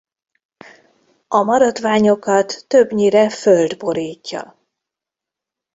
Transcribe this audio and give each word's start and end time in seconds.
A 1.27 1.43
maradványokat 1.43 2.67
többnyire 2.67 3.29
föld 3.29 3.77
borítja. 3.77 4.57